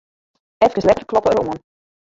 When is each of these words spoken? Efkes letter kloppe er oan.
Efkes 0.69 0.89
letter 0.89 1.07
kloppe 1.13 1.31
er 1.35 1.41
oan. 1.43 1.59